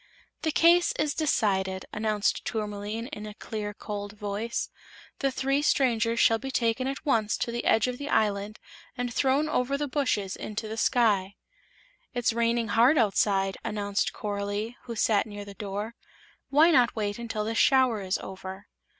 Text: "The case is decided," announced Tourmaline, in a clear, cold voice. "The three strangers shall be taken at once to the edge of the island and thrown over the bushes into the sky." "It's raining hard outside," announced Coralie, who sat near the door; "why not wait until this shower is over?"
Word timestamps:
"The 0.41 0.49
case 0.51 0.93
is 0.97 1.13
decided," 1.13 1.85
announced 1.93 2.43
Tourmaline, 2.43 3.05
in 3.13 3.27
a 3.27 3.35
clear, 3.35 3.71
cold 3.71 4.13
voice. 4.13 4.71
"The 5.19 5.29
three 5.29 5.61
strangers 5.61 6.19
shall 6.19 6.39
be 6.39 6.49
taken 6.49 6.87
at 6.87 7.05
once 7.05 7.37
to 7.37 7.51
the 7.51 7.65
edge 7.65 7.85
of 7.85 7.99
the 7.99 8.09
island 8.09 8.57
and 8.97 9.13
thrown 9.13 9.47
over 9.47 9.77
the 9.77 9.87
bushes 9.87 10.35
into 10.35 10.67
the 10.67 10.75
sky." 10.75 11.35
"It's 12.15 12.33
raining 12.33 12.69
hard 12.69 12.97
outside," 12.97 13.57
announced 13.63 14.11
Coralie, 14.11 14.75
who 14.85 14.95
sat 14.95 15.27
near 15.27 15.45
the 15.45 15.53
door; 15.53 15.93
"why 16.49 16.71
not 16.71 16.95
wait 16.95 17.19
until 17.19 17.45
this 17.45 17.59
shower 17.59 18.01
is 18.01 18.17
over?" 18.17 18.69